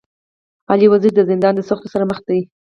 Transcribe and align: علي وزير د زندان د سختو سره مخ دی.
علي 0.71 0.85
وزير 0.93 1.11
د 1.15 1.21
زندان 1.29 1.53
د 1.55 1.61
سختو 1.69 1.91
سره 1.93 2.03
مخ 2.09 2.19
دی. 2.27 2.39